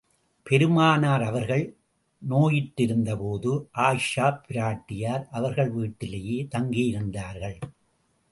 [0.43, 1.77] பெருமானார் அவர்கள்
[2.29, 3.69] நோயுற்றிருந்த போது,
[3.77, 7.59] ஆயிஷாப் பிராட்டியார் அவர்கள் வீட்டிலேயே தங்கியிருந்தார்கள்.